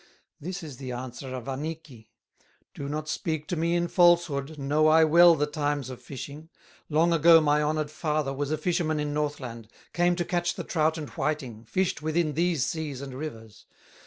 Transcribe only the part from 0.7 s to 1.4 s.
the answer